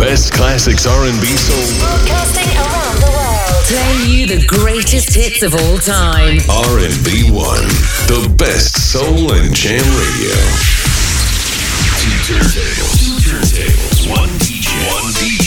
best 0.00 0.32
classics 0.32 0.86
R&B 0.86 1.26
soul. 1.36 1.78
Broadcasting 1.78 2.48
around 2.56 2.96
the 3.04 3.12
world. 3.12 3.64
Playing 3.68 4.10
you 4.10 4.26
the 4.26 4.46
greatest 4.46 5.14
hits 5.14 5.42
of 5.42 5.54
all 5.54 5.76
time. 5.76 6.40
R&B 6.48 7.28
One, 7.30 7.68
the 8.08 8.34
best 8.38 8.90
soul 8.90 9.32
and 9.34 9.54
jam 9.54 9.84
radio. 10.00 10.34
Two 12.00 12.16
turntables, 12.32 12.96
two 12.96 13.16
turntables, 13.28 14.08
one 14.08 14.30
DJ, 14.40 14.72
one 14.88 15.12
DJ. 15.20 15.39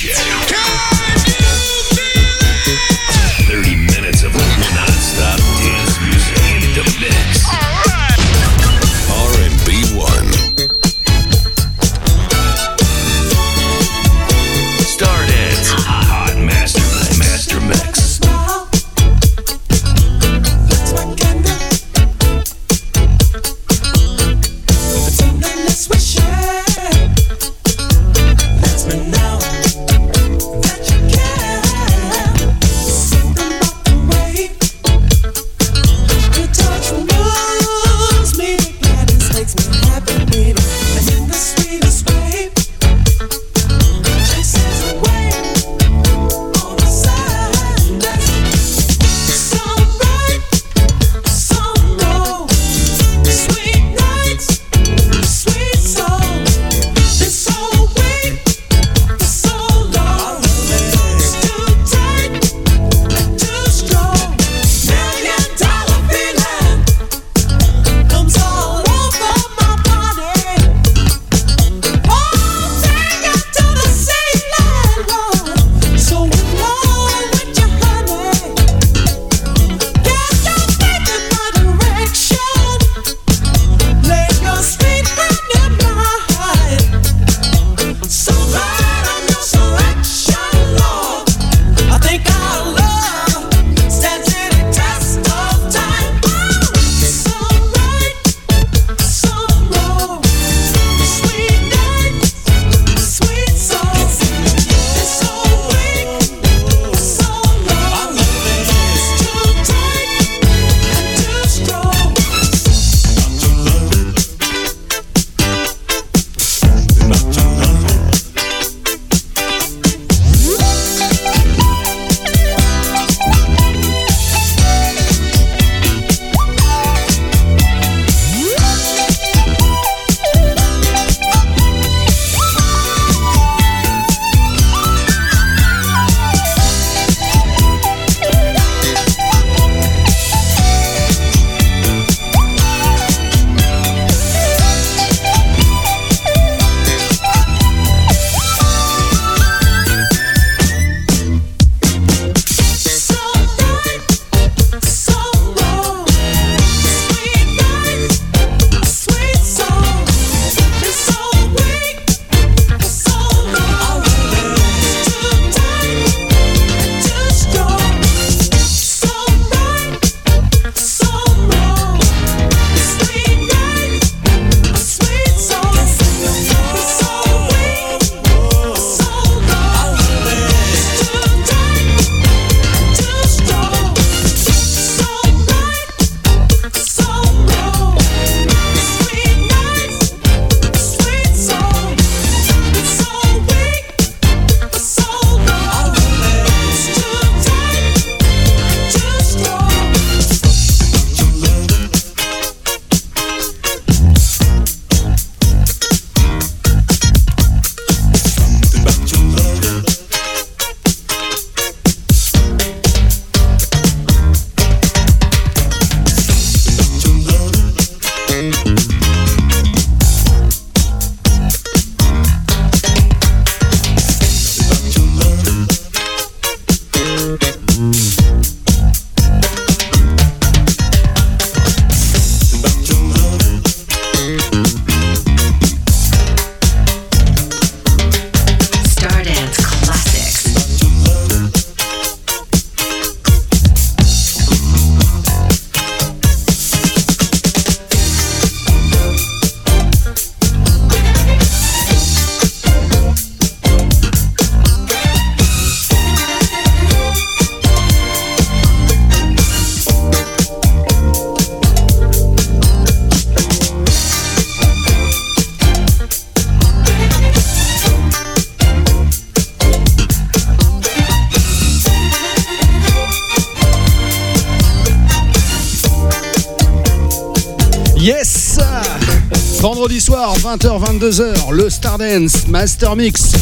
22h, 281.03 281.51
le 281.51 281.69
Stardance 281.69 282.47
Master 282.47 282.95
Mix. 282.95 283.33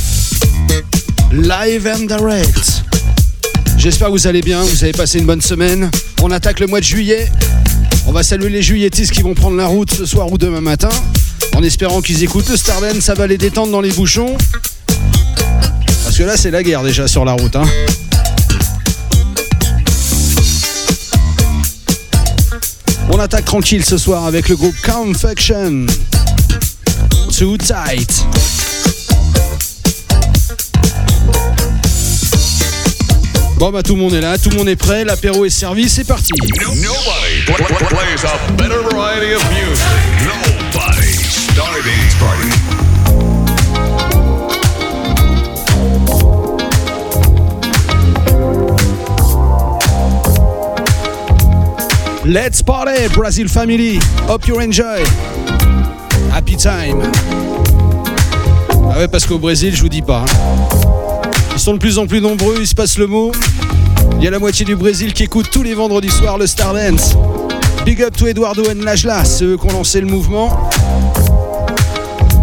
Live 1.32 1.88
and 1.88 2.06
direct. 2.06 2.82
J'espère 3.78 4.08
que 4.08 4.14
vous 4.14 4.26
allez 4.26 4.42
bien, 4.42 4.64
vous 4.64 4.84
avez 4.84 4.94
passé 4.94 5.20
une 5.20 5.28
bonne 5.28 5.42
semaine. 5.42 5.92
On 6.24 6.32
attaque 6.32 6.60
le 6.60 6.66
mois 6.66 6.80
de 6.80 6.86
juillet. 6.86 7.30
On 8.08 8.12
va 8.12 8.24
saluer 8.24 8.50
les 8.50 8.64
juilletistes 8.64 9.12
qui 9.12 9.22
vont 9.22 9.36
prendre 9.36 9.58
la 9.58 9.68
route 9.68 9.94
ce 9.94 10.08
soir 10.08 10.32
ou 10.32 10.40
demain 10.40 10.60
matin. 10.60 10.90
En 11.56 11.62
espérant 11.62 12.02
qu'ils 12.02 12.24
écoutent 12.24 12.50
le 12.50 12.58
Starden, 12.58 13.00
ça 13.00 13.14
va 13.14 13.28
les 13.28 13.38
détendre 13.38 13.72
dans 13.72 13.82
les 13.82 13.92
bouchons. 13.92 14.36
Parce 16.04 16.18
que 16.18 16.24
là, 16.24 16.38
c'est 16.38 16.50
la 16.50 16.64
guerre 16.64 16.82
déjà 16.82 17.08
sur 17.08 17.26
la 17.26 17.34
route. 17.34 17.56
Hein. 17.56 17.66
On 23.12 23.20
attaque 23.20 23.46
tranquille 23.46 23.86
ce 23.86 24.00
soir 24.00 24.26
avec 24.26 24.50
le 24.50 24.56
groupe 24.56 24.76
Confection. 24.84 25.86
Too 27.42 27.58
tight. 27.58 28.24
Bon 33.58 33.72
bah 33.72 33.82
tout 33.82 33.96
le 33.96 34.00
monde 34.00 34.14
est 34.14 34.22
là, 34.22 34.38
tout 34.38 34.52
le 34.52 34.58
monde 34.58 34.70
est 34.70 34.76
prêt, 34.76 35.04
l'apéro 35.04 35.44
est 35.46 35.50
servi, 35.50 35.90
c'est 35.90 36.04
parti. 36.04 36.34
Nobody 36.40 36.86
pl- 37.48 37.56
pl- 37.58 37.88
plays 37.88 38.26
a 38.28 38.52
better 38.58 38.84
variety 38.92 39.34
of 39.34 39.44
music. 39.50 39.84
Nobody. 40.24 41.14
Stardance 41.18 42.16
Party. 42.20 43.62
Let's 52.24 52.62
party, 52.62 53.08
Brazil 53.16 53.48
family. 53.48 54.00
Hope 54.28 54.48
you 54.48 54.60
enjoy. 54.60 55.04
Time. 56.62 57.02
Ah 58.94 59.00
ouais, 59.00 59.08
parce 59.08 59.26
qu'au 59.26 59.40
Brésil, 59.40 59.76
je 59.76 59.82
vous 59.82 59.90
dis 59.90 60.04
pas. 60.04 60.26
hein. 60.28 61.28
Ils 61.56 61.60
sont 61.60 61.74
de 61.74 61.80
plus 61.80 61.98
en 61.98 62.06
plus 62.06 62.22
nombreux, 62.22 62.58
il 62.60 62.68
se 62.68 62.76
passe 62.76 63.00
le 63.00 63.08
mot. 63.08 63.32
Il 64.20 64.24
y 64.24 64.28
a 64.28 64.32
la 64.32 64.38
moitié 64.38 64.64
du 64.64 64.76
Brésil 64.76 65.12
qui 65.14 65.24
écoute 65.24 65.48
tous 65.52 65.64
les 65.64 65.74
vendredis 65.74 66.12
soirs 66.12 66.38
le 66.38 66.46
Stardance. 66.46 67.16
Big 67.84 68.04
up 68.04 68.16
to 68.16 68.28
Eduardo 68.28 68.62
and 68.70 68.84
Lajla, 68.84 69.26
ceux 69.26 69.58
qui 69.58 69.66
ont 69.68 69.72
lancé 69.74 70.02
le 70.02 70.08
mouvement. 70.08 70.70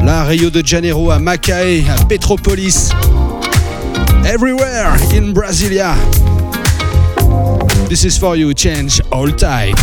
Là, 0.02 0.22
à 0.22 0.24
Rio 0.24 0.50
de 0.50 0.66
Janeiro, 0.66 1.12
à 1.12 1.20
Macaé, 1.20 1.84
à 1.88 2.04
Petropolis. 2.04 2.88
Everywhere 4.24 4.96
in 5.14 5.30
Brasilia. 5.32 5.94
This 7.88 8.02
is 8.02 8.18
for 8.18 8.36
you, 8.36 8.52
change 8.52 9.00
all 9.12 9.30
tight. 9.32 9.76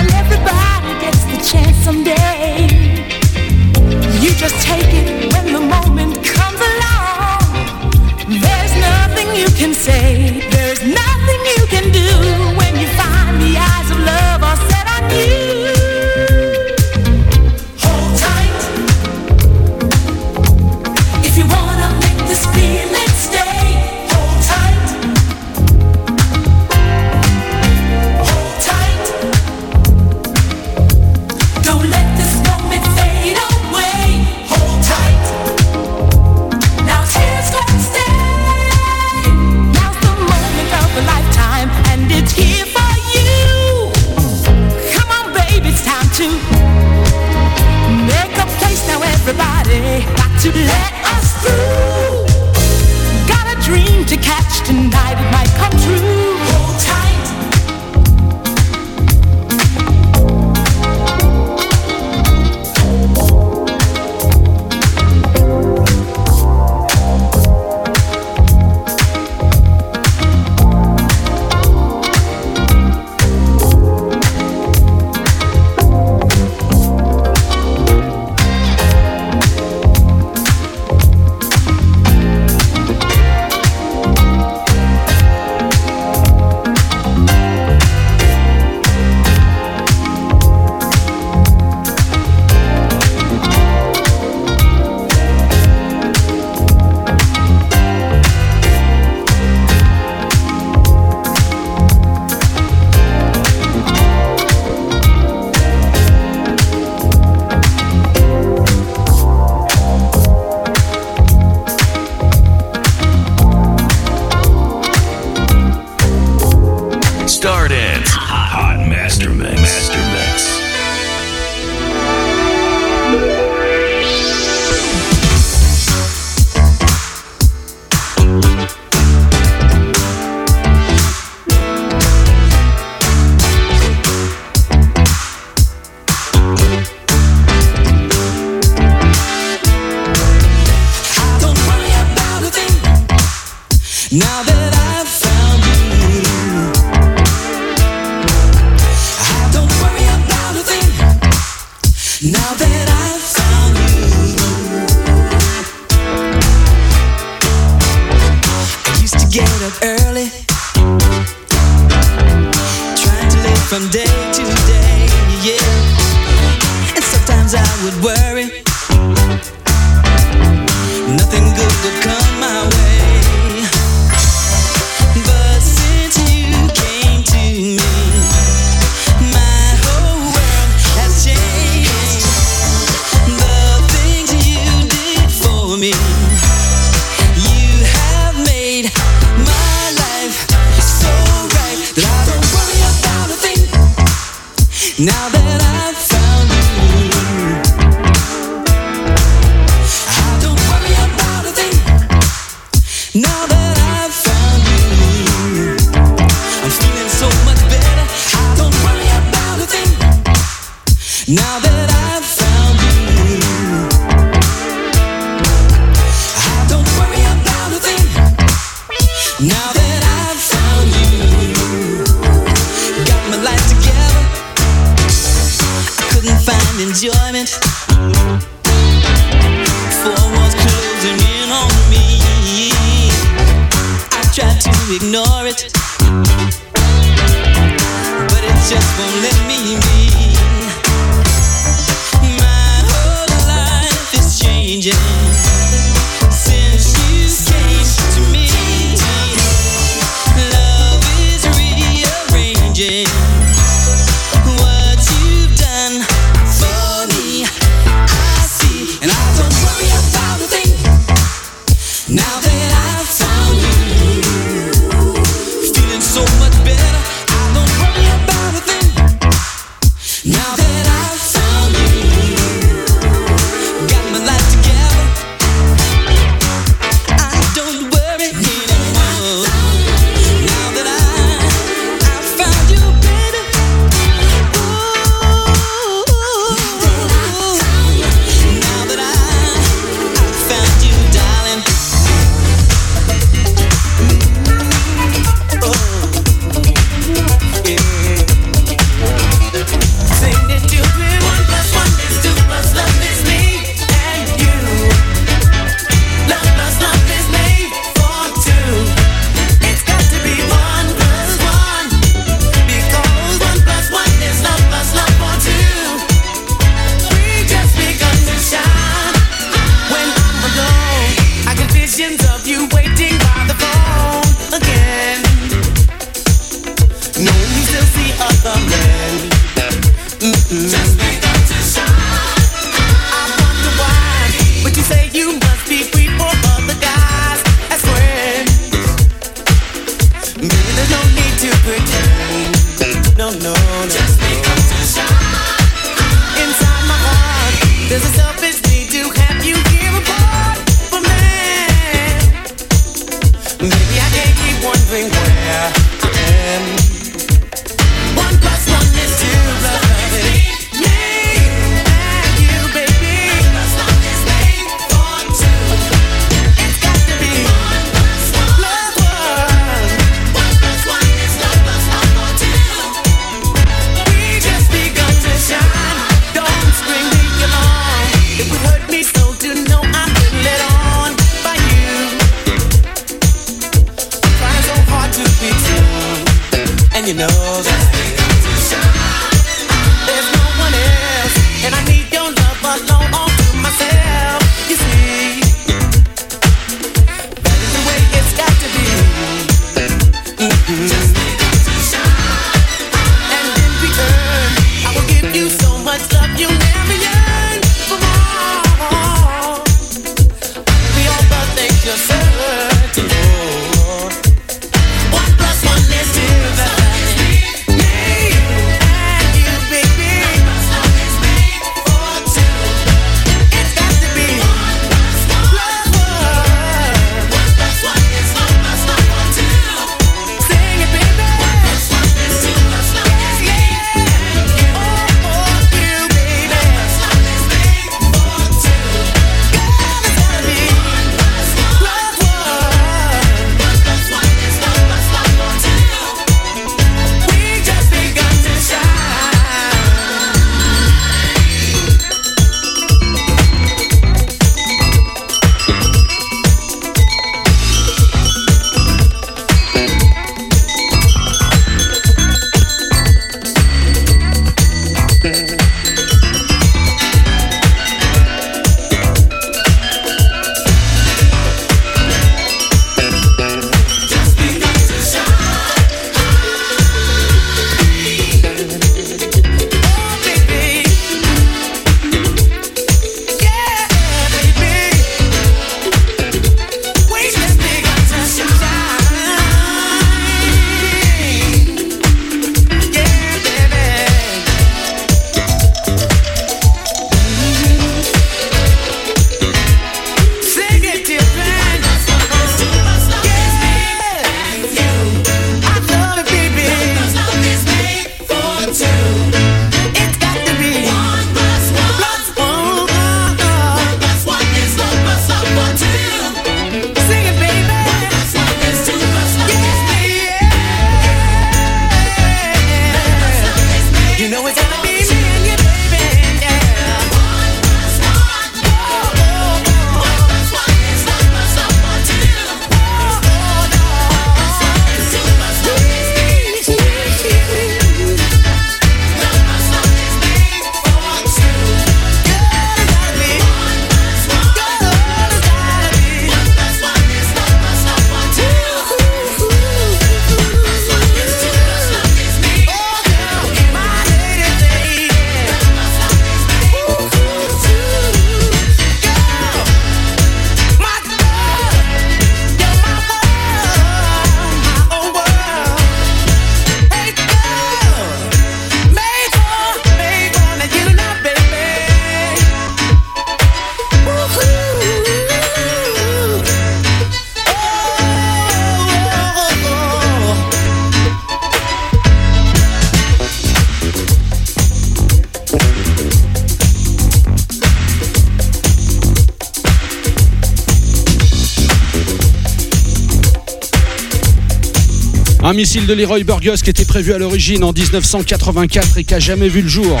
Un 595.46 595.52
missile 595.52 595.84
de 595.84 595.92
Leroy 595.92 596.24
Burgos 596.24 596.56
qui 596.64 596.70
était 596.70 596.86
prévu 596.86 597.12
à 597.12 597.18
l'origine 597.18 597.64
en 597.64 597.72
1984 597.74 598.96
et 598.96 599.04
qui 599.04 599.12
a 599.12 599.18
jamais 599.18 599.50
vu 599.50 599.60
le 599.60 599.68
jour. 599.68 600.00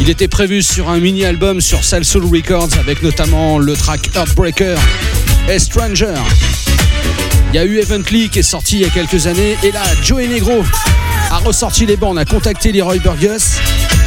Il 0.00 0.10
était 0.10 0.26
prévu 0.26 0.62
sur 0.62 0.88
un 0.88 0.98
mini-album 0.98 1.60
sur 1.60 1.84
Soul 1.84 2.24
Records 2.24 2.76
avec 2.76 3.04
notamment 3.04 3.60
le 3.60 3.74
track 3.74 4.10
Heartbreaker 4.16 4.76
et 5.48 5.60
Stranger. 5.60 6.16
Il 7.52 7.54
y 7.54 7.58
a 7.58 7.64
eu 7.64 7.78
Evently 7.78 8.28
qui 8.28 8.40
est 8.40 8.42
sorti 8.42 8.78
il 8.78 8.82
y 8.82 8.84
a 8.84 8.88
quelques 8.90 9.28
années 9.28 9.56
et 9.62 9.70
là 9.70 9.84
Joey 10.02 10.26
Negro 10.26 10.64
a 11.30 11.38
ressorti 11.38 11.86
les 11.86 11.96
bandes, 11.96 12.18
a 12.18 12.24
contacté 12.24 12.72
Leroy 12.72 12.98
Burgos. 12.98 13.60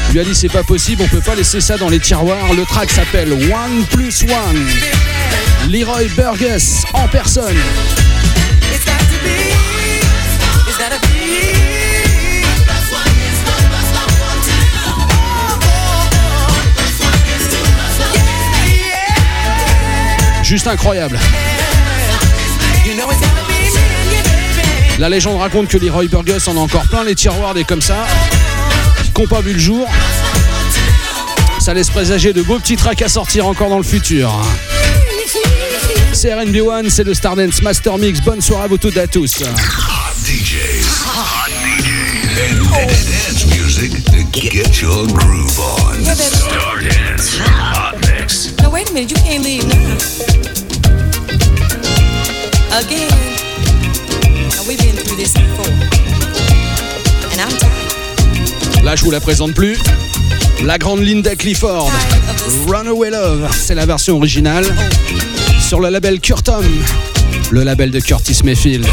Il 0.09 0.15
lui 0.15 0.19
a 0.19 0.25
dit 0.25 0.35
c'est 0.35 0.49
pas 0.49 0.63
possible, 0.63 1.01
on 1.01 1.07
peut 1.07 1.21
pas 1.21 1.35
laisser 1.35 1.61
ça 1.61 1.77
dans 1.77 1.87
les 1.87 1.99
tiroirs. 1.99 2.53
Le 2.57 2.65
track 2.65 2.91
s'appelle 2.91 3.31
One 3.31 3.85
Plus 3.89 4.23
One. 4.23 5.71
Leroy 5.71 6.09
Burgess 6.17 6.83
en 6.93 7.07
personne. 7.07 7.55
You, 20.95 21.09
baby. 21.09 21.19
La 24.99 25.07
légende 25.07 25.39
raconte 25.39 25.69
que 25.69 25.77
Leroy 25.77 26.07
Burgess 26.07 26.47
en 26.47 26.57
a 26.57 26.59
encore 26.59 26.85
plein 26.87 27.03
les 27.03 27.15
tiroirs 27.15 27.53
des 27.53 27.63
comme 27.63 27.81
ça, 27.81 28.05
qui 29.13 29.21
n'ont 29.21 29.27
pas 29.27 29.41
vu 29.41 29.53
le 29.53 29.59
jour. 29.59 29.87
Ça 31.59 31.73
laisse 31.73 31.89
présager 31.89 32.33
de 32.33 32.41
beaux 32.41 32.59
petits 32.59 32.75
tracks 32.75 33.01
à 33.01 33.07
sortir 33.07 33.47
encore 33.47 33.69
dans 33.69 33.77
le 33.77 33.83
futur. 33.83 34.31
C'est 36.11 36.31
RNB1, 36.31 36.89
c'est 36.89 37.05
le 37.05 37.13
Stardance 37.13 37.61
Master 37.61 37.97
Mix. 37.97 38.19
Bonne 38.21 38.41
soirée 38.41 38.65
à 38.65 38.67
vous 38.67 38.77
toutes 38.77 38.97
et 38.97 39.01
à 39.01 39.07
tous. 39.07 39.41
DJs. 40.25 40.58
Dance 42.85 43.45
music 43.45 43.91
to 44.05 44.23
get 44.31 44.81
your 44.81 45.07
groove 45.07 45.59
on. 45.59 45.95
Stardance 46.15 47.37
Hot 47.39 47.95
Mix. 48.07 48.55
Now 48.57 48.69
wait 48.69 48.89
a 48.89 48.93
minute, 48.93 49.11
you 49.11 49.17
can't 49.17 49.43
leave 49.43 49.67
now. 49.67 49.97
Again. 52.77 53.09
Now 54.51 54.63
we've 54.67 54.79
been 54.79 54.95
through 54.95 55.17
this 55.17 55.33
before. 55.33 55.73
And 57.31 57.41
I'm 57.41 57.57
tired. 57.57 58.83
Là, 58.83 58.95
je 58.95 59.03
vous 59.03 59.11
la 59.11 59.19
présente 59.19 59.53
plus. 59.53 59.77
La 60.63 60.77
grande 60.77 61.01
Linda 61.01 61.35
Clifford. 61.35 61.91
Runaway 62.67 63.09
Love, 63.09 63.49
c'est 63.59 63.75
la 63.75 63.85
version 63.85 64.17
originale. 64.17 64.65
Sur 65.59 65.81
le 65.81 65.89
label 65.89 66.19
Curtom, 66.19 66.65
le 67.51 67.63
label 67.63 67.91
de 67.91 67.99
Curtis 67.99 68.39
Mayfield. 68.43 68.87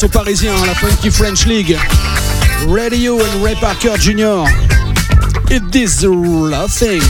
place 0.00 0.04
aux 0.04 0.08
Parisiens, 0.08 0.52
hein, 0.54 0.66
la 0.66 0.74
Funky 0.74 1.10
French 1.10 1.46
League. 1.46 1.76
Radio 2.68 3.18
and 3.18 3.42
Ray 3.42 3.54
Parker 3.56 3.92
Jr. 3.98 4.44
It 5.50 5.74
is 5.74 5.96
the 5.98 6.68
thing. 6.68 7.02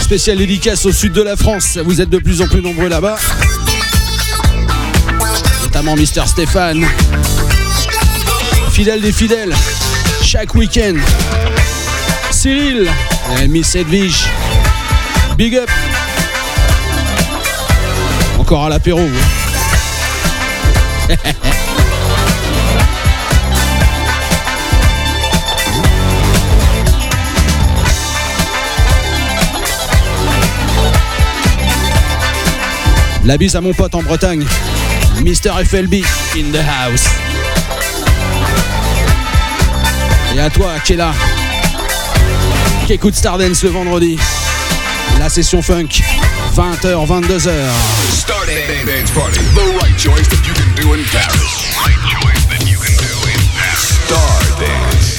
Spéciale 0.00 0.38
dédicace 0.38 0.86
au 0.86 0.92
sud 0.92 1.12
de 1.12 1.22
la 1.22 1.36
France, 1.36 1.78
vous 1.84 2.00
êtes 2.00 2.10
de 2.10 2.18
plus 2.18 2.40
en 2.40 2.46
plus 2.46 2.60
nombreux 2.60 2.88
là-bas. 2.88 3.16
Notamment 5.62 5.96
Mister 5.96 6.22
Stéphane. 6.26 6.86
Fidèle 8.70 9.00
des 9.00 9.12
fidèles, 9.12 9.54
chaque 10.22 10.54
week-end. 10.54 10.96
Cyril 12.30 12.88
et 13.40 13.48
Miss 13.48 13.74
Edwige. 13.74 14.26
Big 15.36 15.56
up 15.56 15.70
encore 18.48 18.64
à 18.64 18.68
l'apéro. 18.70 19.00
Hein. 19.00 19.12
La 33.26 33.36
bise 33.36 33.54
à 33.54 33.60
mon 33.60 33.74
pote 33.74 33.94
en 33.94 34.02
Bretagne, 34.02 34.46
Mister 35.20 35.50
FLB 35.62 35.96
in 36.34 36.50
the 36.50 36.56
house. 36.56 37.04
Et 40.34 40.40
à 40.40 40.48
toi 40.48 40.70
qui 40.82 40.96
là, 40.96 41.12
qui 42.86 42.94
écoute 42.94 43.14
Stardance 43.14 43.62
le 43.62 43.68
vendredi, 43.68 44.18
la 45.18 45.28
session 45.28 45.60
funk. 45.60 46.00
20h, 46.58 47.06
22h. 47.06 47.54
The 49.54 49.78
right 49.80 49.96
choice 49.96 50.26
that 50.26 50.42
you 50.44 50.52
can 50.54 50.74
do 50.74 50.92
in 50.92 51.04
Paris. 51.04 51.70
Right 51.78 52.02
choice 52.10 52.46
that 52.50 52.66
you 52.66 52.78
can 52.82 52.98
do 52.98 53.14
in 53.30 53.38
Paris. 53.54 53.94
Star 54.02 54.58
Dance. 54.58 55.17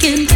can 0.00 0.27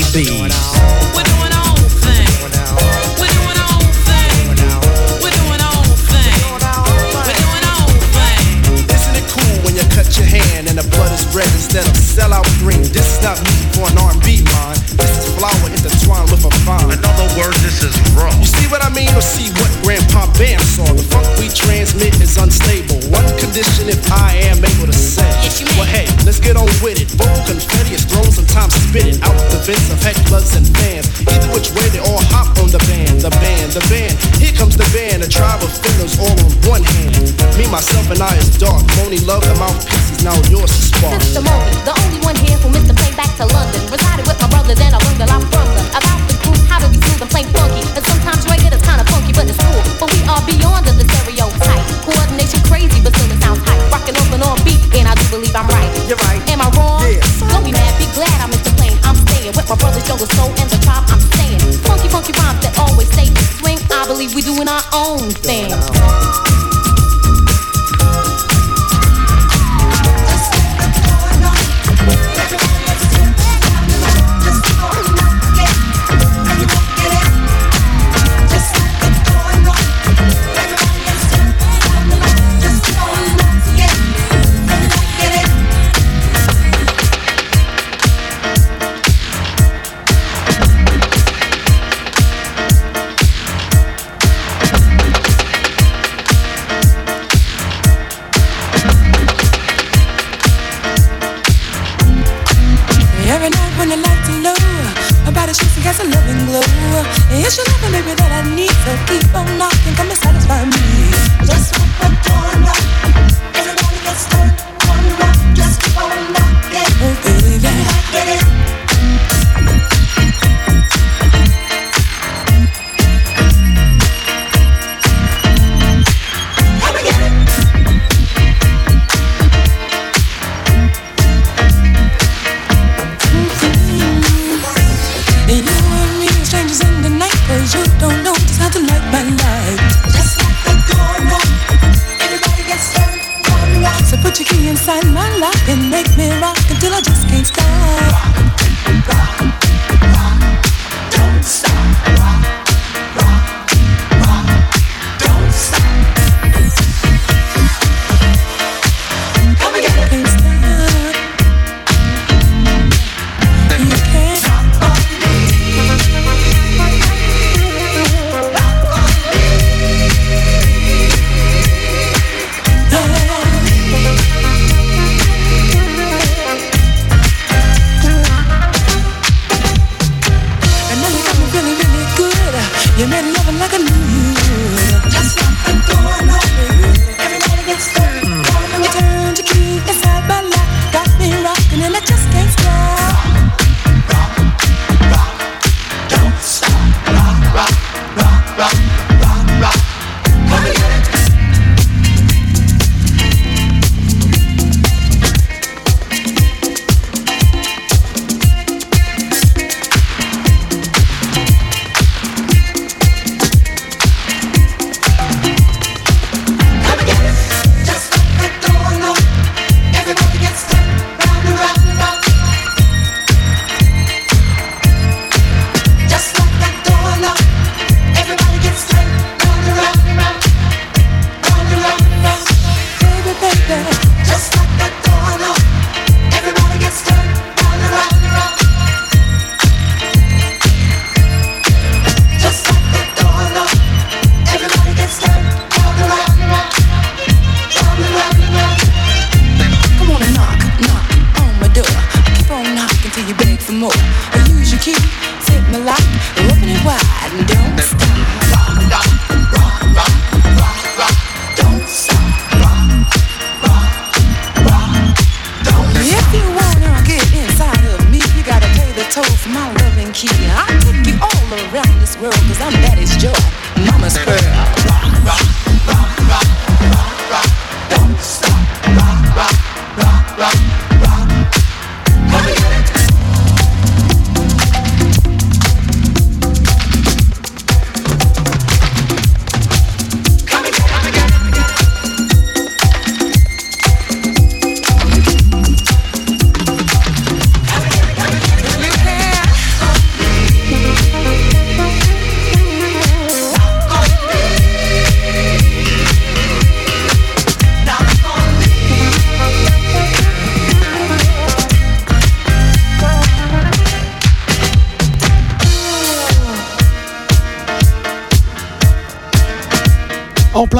for 0.00 0.31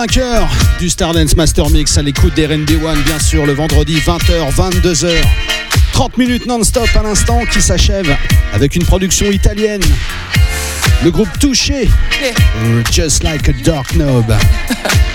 Cœur 0.06 0.48
du 0.80 0.90
Stardance 0.90 1.36
Master 1.36 1.70
Mix 1.70 1.96
à 1.96 2.02
l'écoute 2.02 2.34
des 2.34 2.46
RB 2.46 2.82
One, 2.84 3.00
bien 3.02 3.18
sûr, 3.20 3.46
le 3.46 3.52
vendredi 3.52 3.96
20h, 3.98 4.52
22h. 4.52 5.12
30 5.92 6.18
minutes 6.18 6.46
non-stop 6.46 6.88
à 6.98 7.02
l'instant 7.02 7.40
qui 7.52 7.62
s'achève 7.62 8.16
avec 8.52 8.74
une 8.74 8.84
production 8.84 9.30
italienne. 9.30 9.82
Le 11.04 11.10
groupe 11.10 11.28
Touché, 11.38 11.88
Just 12.90 13.22
Like 13.22 13.48
a 13.48 13.52
Dark 13.64 13.92
Knob. 13.92 14.34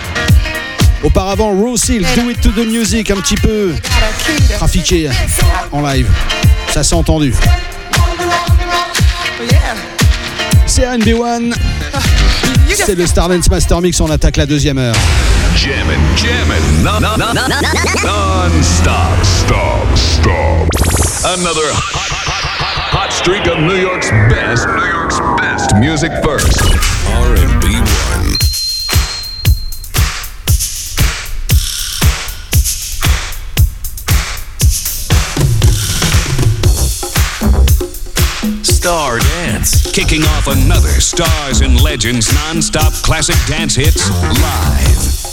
Auparavant, 1.04 1.52
Rosil, 1.52 2.06
Do 2.16 2.30
It 2.30 2.40
to 2.42 2.52
the 2.52 2.66
Music, 2.66 3.12
un 3.12 3.18
petit 3.18 3.36
peu 3.36 3.74
trafiqué 4.56 5.10
en 5.72 5.82
live. 5.82 6.08
Ça 6.72 6.84
s'est 6.84 6.96
entendu. 6.96 7.34
C'est 10.66 10.84
RB1. 10.84 11.54
C'est 12.76 12.96
le 12.96 13.08
Stardance 13.08 13.50
Master 13.50 13.82
Mix, 13.82 14.00
on 14.02 14.10
attaque 14.10 14.38
la 14.38 14.46
deuxième 14.46 14.78
heure. 14.78 14.96
Jammin', 15.56 15.98
jammin', 16.16 16.84
non, 16.84 17.00
non, 17.00 17.18
non, 17.18 17.34
non-stop, 18.04 19.24
stop, 19.24 19.96
stop. 19.96 20.68
Another 21.40 21.68
hot, 21.74 22.12
hot, 22.12 22.44
hot, 22.44 23.06
hot 23.06 23.14
streak 23.14 23.48
of 23.48 23.60
New 23.60 23.76
York's 23.76 24.12
best, 24.30 24.68
New 24.68 24.86
York's 24.86 25.20
best 25.42 25.76
music 25.78 26.12
first. 26.24 26.62
R&B 27.08 27.66
one. 27.80 28.27
Star 38.88 39.20
Dance, 39.20 39.92
kicking 39.92 40.24
off 40.24 40.48
another 40.48 41.02
Stars 41.02 41.60
and 41.60 41.82
Legends 41.82 42.34
non-stop 42.34 42.94
classic 42.94 43.36
dance 43.46 43.76
hits 43.76 44.10
live. 44.10 45.27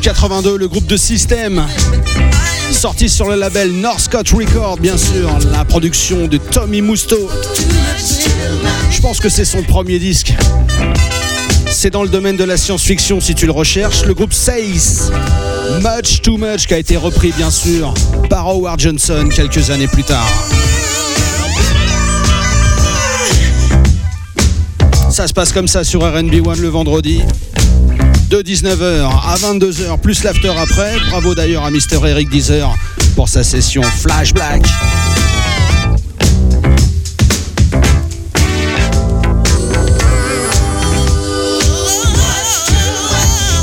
1982, 0.00 0.56
le 0.56 0.66
groupe 0.66 0.86
de 0.86 0.96
System, 0.96 1.62
sorti 2.70 3.10
sur 3.10 3.28
le 3.28 3.34
label 3.34 3.70
North 3.70 4.00
Scott 4.00 4.30
Record, 4.30 4.78
bien 4.78 4.96
sûr, 4.96 5.28
la 5.52 5.62
production 5.66 6.26
de 6.26 6.38
Tommy 6.38 6.80
Musto. 6.80 7.28
Je 8.90 9.00
pense 9.02 9.20
que 9.20 9.28
c'est 9.28 9.44
son 9.44 9.62
premier 9.62 9.98
disque. 9.98 10.32
C'est 11.70 11.90
dans 11.90 12.02
le 12.02 12.08
domaine 12.08 12.36
de 12.36 12.44
la 12.44 12.56
science-fiction 12.56 13.20
si 13.20 13.34
tu 13.34 13.44
le 13.44 13.52
recherches. 13.52 14.06
Le 14.06 14.14
groupe 14.14 14.32
Seis, 14.32 15.10
Much 15.82 16.22
Too 16.22 16.38
Much, 16.38 16.66
qui 16.66 16.72
a 16.72 16.78
été 16.78 16.96
repris 16.96 17.32
bien 17.36 17.50
sûr 17.50 17.92
par 18.30 18.48
Howard 18.48 18.80
Johnson 18.80 19.28
quelques 19.30 19.68
années 19.68 19.88
plus 19.88 20.04
tard. 20.04 20.26
Ça 25.10 25.28
se 25.28 25.34
passe 25.34 25.52
comme 25.52 25.68
ça 25.68 25.84
sur 25.84 26.00
RB1 26.00 26.58
le 26.58 26.68
vendredi 26.68 27.20
de 28.30 28.42
19h 28.42 29.10
à 29.26 29.34
22h, 29.38 29.98
plus 29.98 30.22
l'after 30.22 30.52
après. 30.56 30.96
Bravo 31.10 31.34
d'ailleurs 31.34 31.64
à 31.64 31.70
Mister 31.72 31.98
Eric 32.06 32.30
Deezer 32.30 32.72
pour 33.16 33.28
sa 33.28 33.42
session 33.42 33.82
Flashback. 33.82 34.62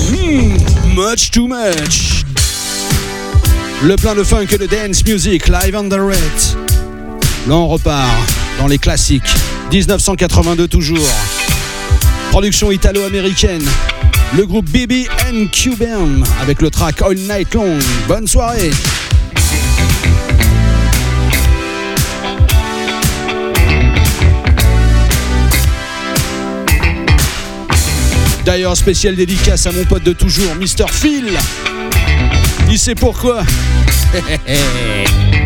Hmm, 0.10 0.58
much 0.94 1.32
too 1.32 1.48
much. 1.48 2.26
Le 3.84 3.96
plein 3.96 4.16
de 4.16 4.24
funk 4.24 4.48
et 4.52 4.58
de 4.58 4.66
dance 4.66 5.06
music 5.06 5.48
live 5.48 5.78
on 5.78 5.88
the 5.88 5.94
red. 5.94 6.18
Là, 7.48 7.56
on 7.56 7.70
repart 7.70 8.10
dans 8.60 8.68
les 8.68 8.78
classiques. 8.78 9.34
1982 9.72 10.68
toujours. 10.68 11.08
Production 12.32 12.70
italo-américaine 12.70 13.64
le 14.36 14.46
groupe 14.46 14.70
BB 14.70 15.08
and 15.26 15.48
Cuban 15.52 16.24
avec 16.42 16.62
le 16.62 16.70
track 16.70 17.02
All 17.02 17.16
Night 17.16 17.54
Long. 17.54 17.80
Bonne 18.08 18.28
soirée. 18.28 18.72
D'ailleurs, 28.44 28.78
spécial 28.78 29.16
dédicace 29.16 29.66
à 29.66 29.72
mon 29.72 29.84
pote 29.86 30.04
de 30.04 30.14
toujours, 30.14 30.56
Mr. 30.56 30.86
Phil. 30.92 31.32
Il 32.70 32.78
sait 32.78 32.96
pourquoi. 32.96 33.44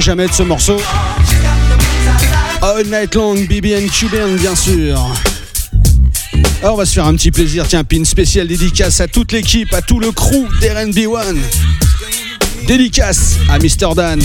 Jamais 0.00 0.26
de 0.26 0.32
ce 0.32 0.42
morceau. 0.42 0.80
All 2.62 2.86
Night 2.86 3.14
Long, 3.14 3.34
BB 3.34 3.74
and 3.76 3.88
Cuban, 3.88 4.36
bien 4.40 4.54
sûr. 4.56 4.98
Alors, 6.62 6.74
on 6.74 6.76
va 6.78 6.86
se 6.86 6.94
faire 6.94 7.06
un 7.06 7.14
petit 7.14 7.30
plaisir. 7.30 7.66
Tiens, 7.68 7.84
pin 7.84 8.02
spécial 8.04 8.46
dédicace 8.46 9.00
à 9.00 9.06
toute 9.06 9.32
l'équipe, 9.32 9.72
à 9.74 9.82
tout 9.82 10.00
le 10.00 10.10
crew 10.10 10.48
d'RB1. 10.60 11.36
Dédicace 12.66 13.36
à 13.50 13.58
Mr. 13.58 13.94
Dan, 13.94 14.20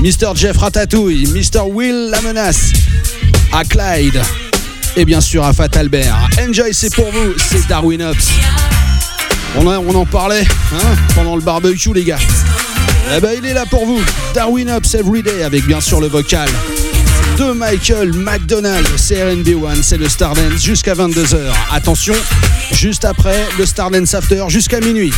Mr. 0.00 0.34
Jeff 0.34 0.56
Ratatouille, 0.56 1.26
Mr. 1.26 1.62
Will 1.70 2.08
La 2.10 2.22
Menace, 2.22 2.72
à 3.52 3.64
Clyde 3.64 4.20
et 4.96 5.04
bien 5.04 5.20
sûr 5.20 5.44
à 5.44 5.52
Fat 5.52 5.68
Albert. 5.76 6.28
Enjoy, 6.40 6.72
c'est 6.72 6.94
pour 6.94 7.10
vous, 7.12 7.34
c'est 7.36 7.66
Darwin 7.68 8.02
Ops. 8.02 8.30
On, 9.56 9.66
on 9.66 9.94
en 9.94 10.06
parlait 10.06 10.46
hein, 10.74 10.96
pendant 11.14 11.36
le 11.36 11.42
barbecue, 11.42 11.92
les 11.92 12.04
gars. 12.04 12.18
Eh 13.16 13.20
ben, 13.20 13.32
il 13.36 13.46
est 13.46 13.54
là 13.54 13.64
pour 13.66 13.86
vous. 13.86 14.00
Darwin 14.34 14.68
Ups 14.68 14.94
Everyday 14.94 15.42
avec 15.42 15.64
bien 15.66 15.80
sûr 15.80 16.00
le 16.00 16.08
vocal 16.08 16.48
de 17.38 17.52
Michael 17.52 18.12
McDonald. 18.12 18.86
C'est 18.96 19.16
RNB1, 19.16 19.82
c'est 19.82 19.96
le 19.96 20.08
Stardance 20.08 20.62
jusqu'à 20.62 20.94
22h. 20.94 21.38
Attention, 21.72 22.14
juste 22.72 23.04
après 23.04 23.46
le 23.58 23.64
Stardance 23.64 24.14
After 24.14 24.44
jusqu'à 24.48 24.80
minuit. 24.80 25.12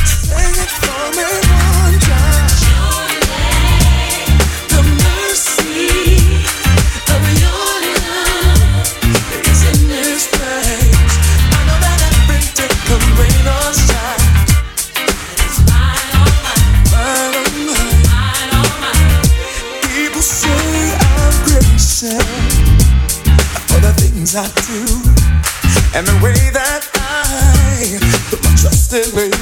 And 26.00 26.08
the 26.08 26.24
way 26.24 26.32
that 26.56 26.88
I 26.96 28.00
put 28.30 28.42
my 28.42 28.54
trust 28.56 28.90
in 28.94 29.04
you, 29.12 29.39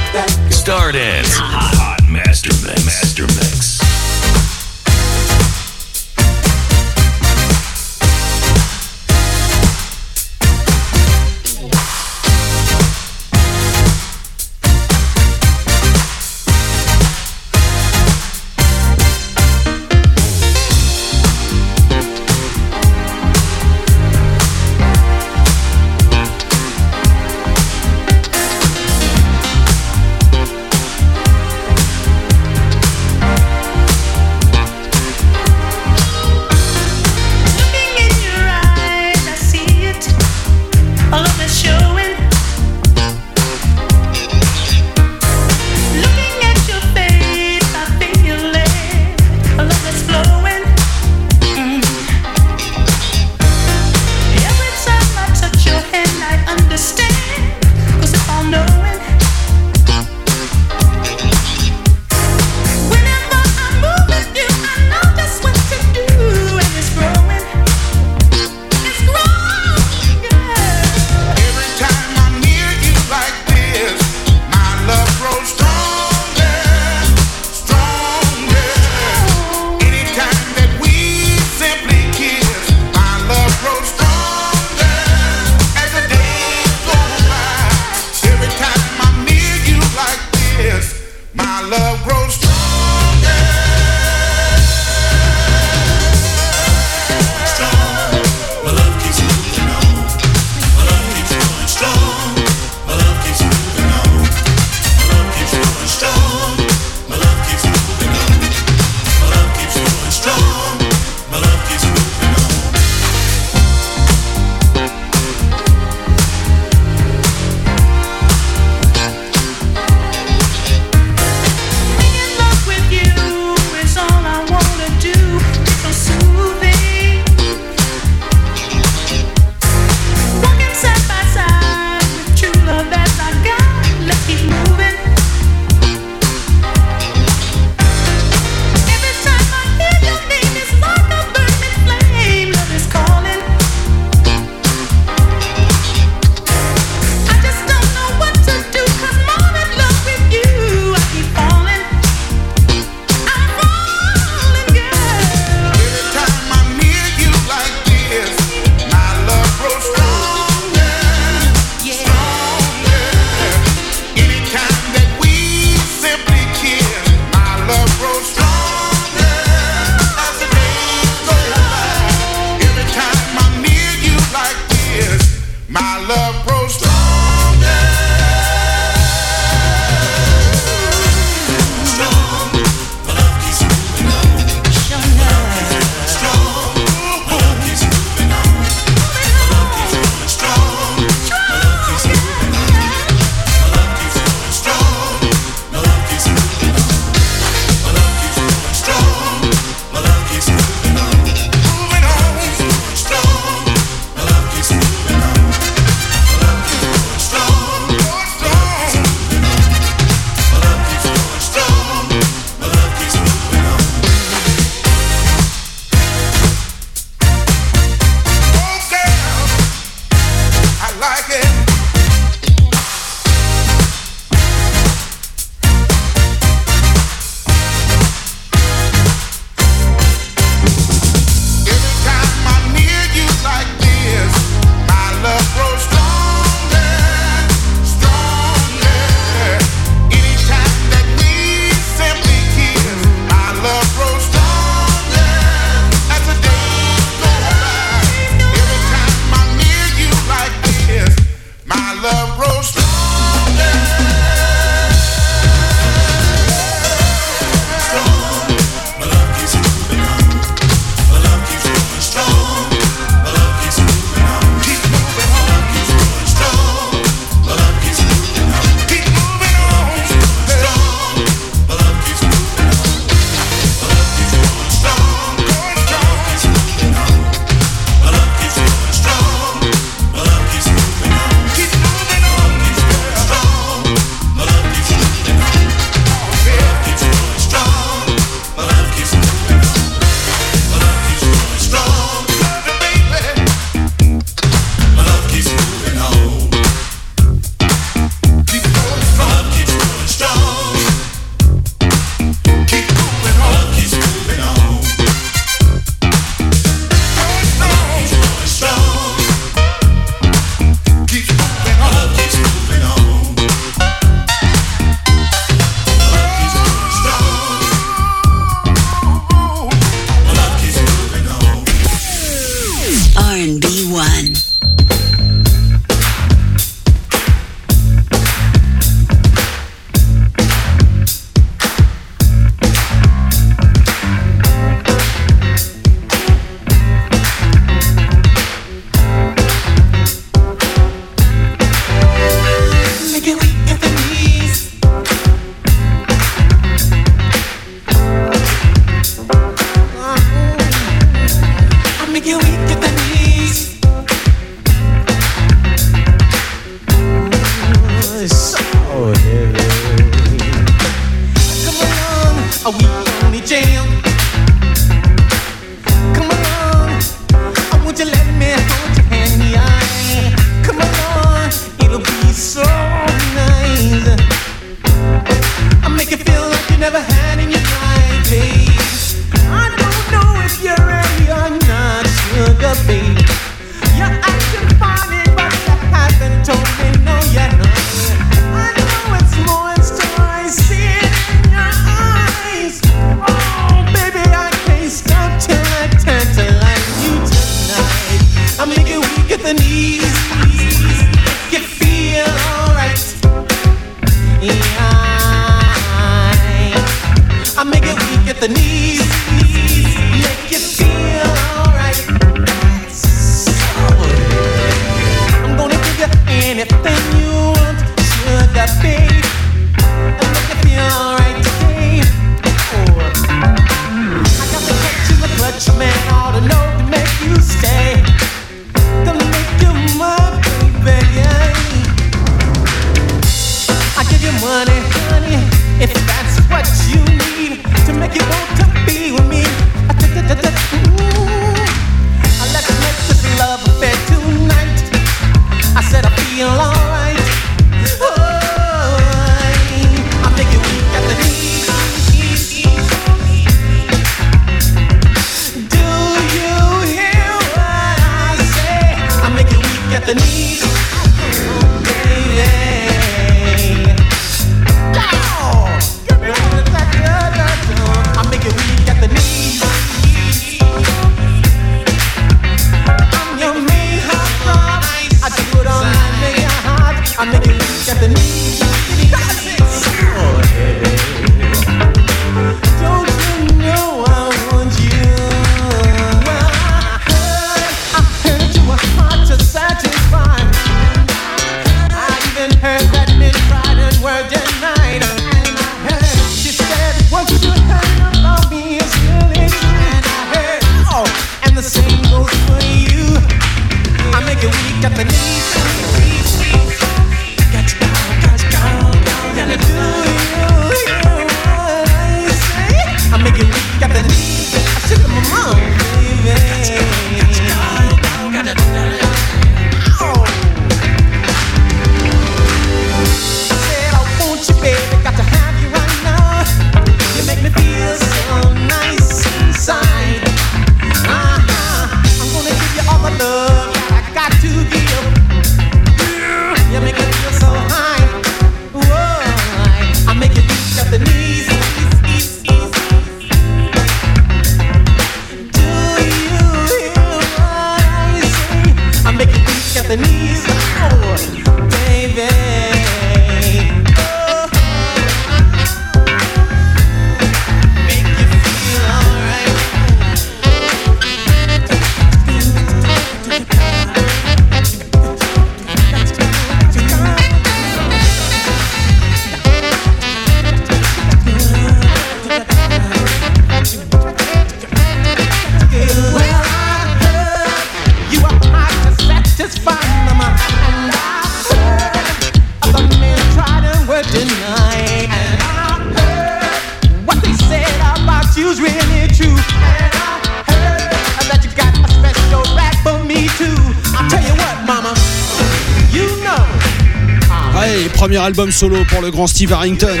premier 597.98 598.18
album 598.18 598.52
solo 598.52 598.84
pour 598.84 599.02
le 599.02 599.10
grand 599.10 599.26
Steve 599.26 599.52
Harrington. 599.52 600.00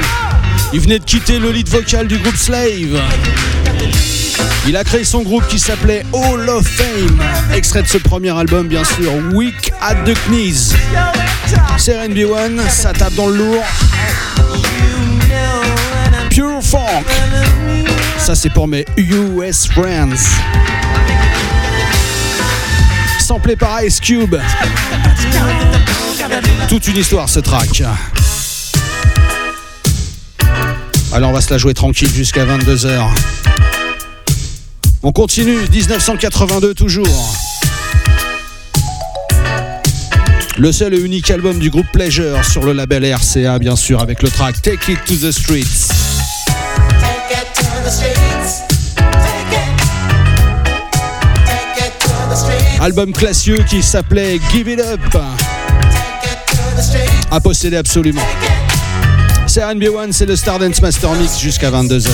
Il 0.72 0.78
venait 0.78 1.00
de 1.00 1.04
quitter 1.04 1.40
le 1.40 1.50
lead 1.50 1.68
vocal 1.68 2.06
du 2.06 2.16
groupe 2.18 2.36
Slave. 2.36 3.02
Il 4.68 4.76
a 4.76 4.84
créé 4.84 5.02
son 5.02 5.22
groupe 5.22 5.44
qui 5.48 5.58
s'appelait 5.58 6.06
Hall 6.12 6.48
of 6.48 6.64
Fame. 6.64 7.20
Extrait 7.52 7.82
de 7.82 7.88
ce 7.88 7.98
premier 7.98 8.30
album, 8.30 8.68
bien 8.68 8.84
sûr, 8.84 9.12
Weak 9.32 9.72
at 9.80 9.96
the 10.04 10.14
Knees. 10.28 10.76
C'est 11.76 11.94
RB1, 11.94 12.68
ça 12.68 12.92
tape 12.92 13.14
dans 13.14 13.26
le 13.26 13.36
lourd. 13.36 13.64
Pure 16.30 16.62
Funk. 16.62 17.02
Ça, 18.16 18.36
c'est 18.36 18.50
pour 18.50 18.68
mes 18.68 18.84
US 18.96 19.66
Friends. 19.66 20.36
Samplé 23.18 23.56
par 23.56 23.82
Ice 23.82 23.98
Cube. 23.98 24.36
Toute 26.68 26.86
une 26.86 26.98
histoire, 26.98 27.30
ce 27.30 27.40
track. 27.40 27.82
Alors, 31.14 31.30
on 31.30 31.32
va 31.32 31.40
se 31.40 31.50
la 31.50 31.56
jouer 31.56 31.72
tranquille 31.72 32.12
jusqu'à 32.12 32.44
22h. 32.44 33.06
On 35.02 35.10
continue, 35.12 35.66
1982 35.70 36.74
toujours. 36.74 37.34
Le 40.58 40.70
seul 40.70 40.92
et 40.92 41.00
unique 41.00 41.30
album 41.30 41.58
du 41.58 41.70
groupe 41.70 41.86
Pleasure 41.90 42.44
sur 42.44 42.62
le 42.62 42.74
label 42.74 43.14
RCA, 43.14 43.58
bien 43.58 43.74
sûr, 43.74 44.02
avec 44.02 44.22
le 44.22 44.28
track 44.28 44.60
Take 44.60 44.92
It 44.92 44.98
to 45.06 45.14
the 45.14 45.32
Streets. 45.32 45.88
Take 47.00 47.32
it 47.32 47.46
to 47.54 47.62
the 47.82 47.90
streets. 47.90 48.66
Take 48.94 49.54
it. 49.54 49.78
Take 51.46 51.86
it 51.86 51.98
to 52.00 52.08
the 52.30 52.36
streets. 52.36 52.80
Album 52.82 53.12
classieux 53.12 53.64
qui 53.66 53.82
s'appelait 53.82 54.38
Give 54.52 54.68
It 54.68 54.80
Up. 54.80 55.00
À 57.30 57.40
posséder 57.40 57.76
absolument. 57.76 58.22
C'est 59.46 59.60
RB1, 59.62 60.12
c'est 60.12 60.26
le 60.26 60.36
Stardance 60.36 60.80
Master 60.80 61.12
Mix 61.14 61.38
jusqu'à 61.38 61.70
22h. 61.70 62.08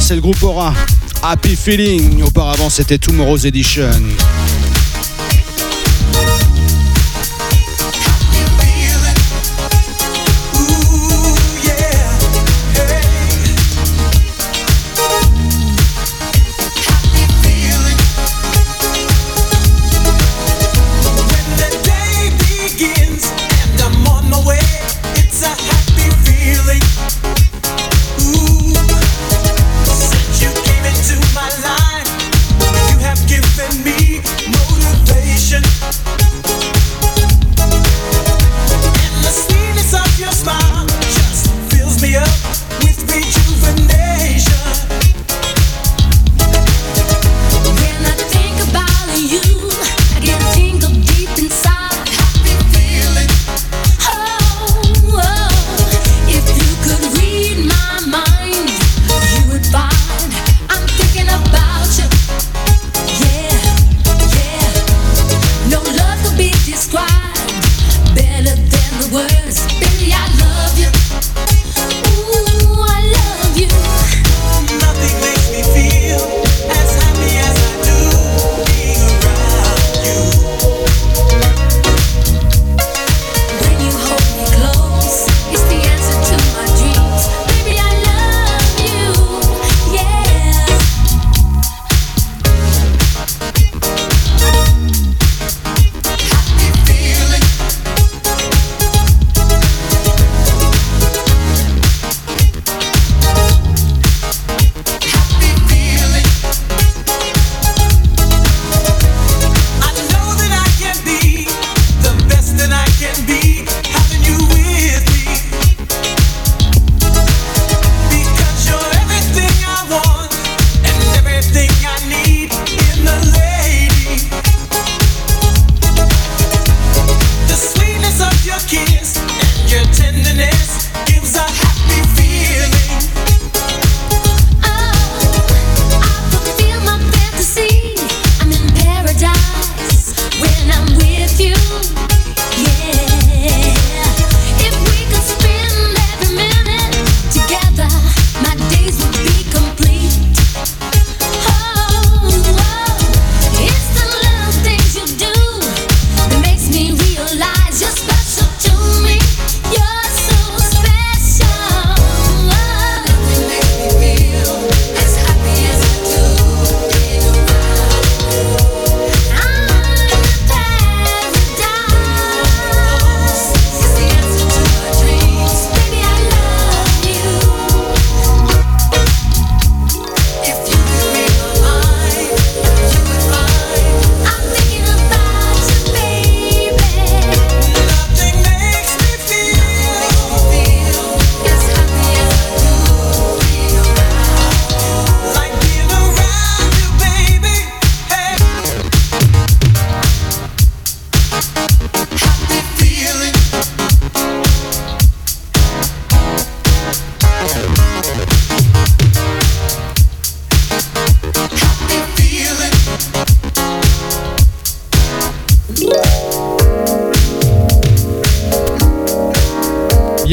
c'est 0.00 0.14
le 0.14 0.20
groupe 0.20 0.42
Aura. 0.42 0.72
Happy 1.22 1.54
Feeling, 1.54 2.22
auparavant 2.22 2.70
c'était 2.70 2.96
Tomorrow's 2.96 3.44
Edition. 3.44 3.90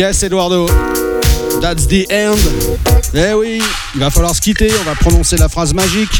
Yes, 0.07 0.21
Eduardo. 0.21 0.67
That's 1.61 1.87
the 1.87 2.05
end. 2.11 2.37
Eh 3.15 3.33
oui, 3.33 3.59
il 3.95 3.99
va 3.99 4.11
falloir 4.11 4.35
se 4.35 4.39
quitter. 4.39 4.71
On 4.81 4.83
va 4.83 4.93
prononcer 4.93 5.35
la 5.35 5.49
phrase 5.49 5.73
magique. 5.73 6.11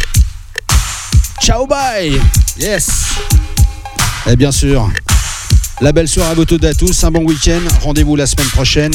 Ciao, 1.39 1.67
bye. 1.67 2.19
Yes. 2.57 2.87
Et 4.25 4.35
bien 4.35 4.51
sûr, 4.51 4.89
la 5.81 5.91
belle 5.91 6.07
soirée 6.07 6.31
à 6.31 6.33
vous 6.33 6.45
toutes 6.45 6.63
et 6.63 6.69
à 6.69 6.73
tous. 6.73 7.03
Un 7.03 7.11
bon 7.11 7.25
week-end. 7.25 7.59
Rendez-vous 7.83 8.15
la 8.15 8.25
semaine 8.25 8.47
prochaine 8.47 8.91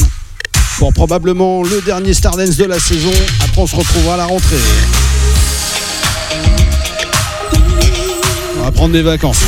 pour 0.77 0.91
probablement 0.91 1.63
le 1.63 1.81
dernier 1.83 2.13
Stardance 2.13 2.57
de 2.57 2.65
la 2.65 2.77
saison. 2.77 3.13
Après, 3.45 3.61
on 3.61 3.67
se 3.67 3.77
retrouvera 3.77 4.15
à 4.15 4.17
la 4.17 4.25
rentrée. 4.25 4.57
On 8.59 8.63
va 8.63 8.71
prendre 8.71 8.91
des 8.91 9.03
vacances. 9.03 9.39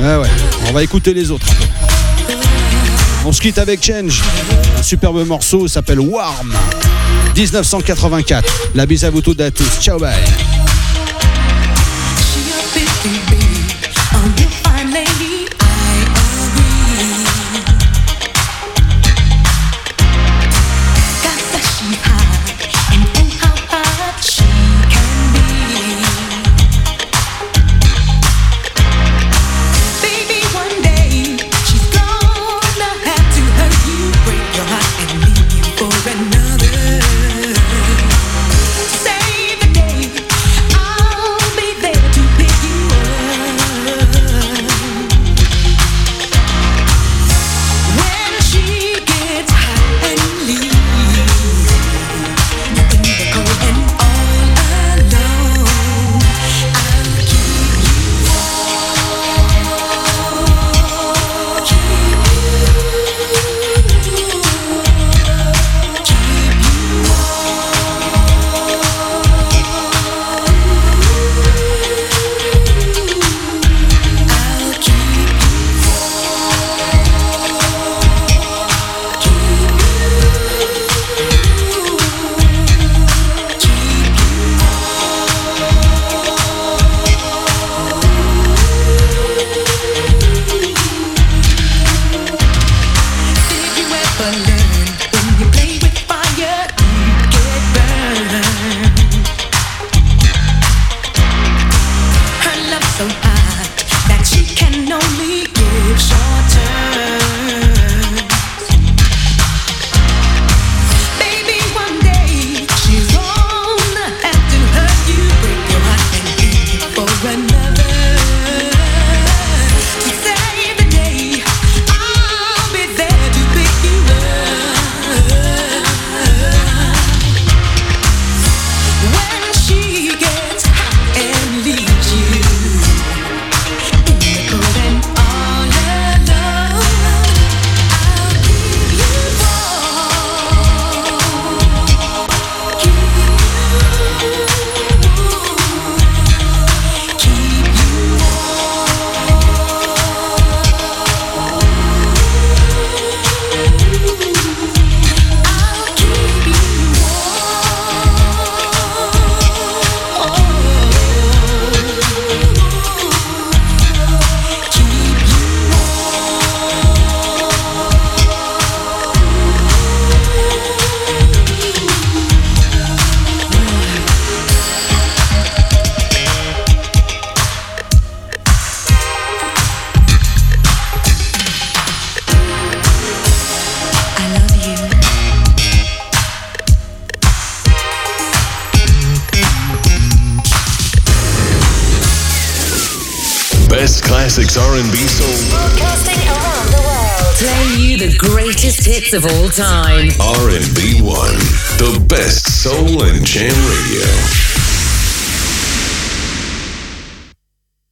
Ouais, 0.00 0.16
ouais. 0.16 0.30
On 0.68 0.72
va 0.72 0.82
écouter 0.82 1.14
les 1.14 1.30
autres. 1.30 1.46
un 1.48 1.54
peu. 1.54 1.77
On 3.28 3.32
se 3.32 3.42
quitte 3.42 3.58
avec 3.58 3.84
Change. 3.84 4.22
Un 4.78 4.82
superbe 4.82 5.22
morceau 5.26 5.68
s'appelle 5.68 6.00
Warm. 6.00 6.50
1984. 7.36 8.70
La 8.74 8.86
bise 8.86 9.04
à 9.04 9.10
vous 9.10 9.20
toutes 9.20 9.38
et 9.40 9.44
à 9.44 9.50
tous. 9.50 9.68
Ciao, 9.82 9.98
bye. 9.98 10.14